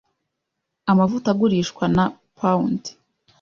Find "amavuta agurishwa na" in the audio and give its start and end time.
0.91-2.03